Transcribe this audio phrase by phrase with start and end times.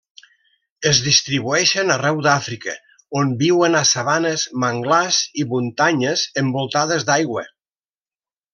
[0.91, 2.73] Es distribueixen arreu d'Àfrica,
[3.21, 7.49] on viuen a sabanes, manglars i muntanyes envoltades d'aigua.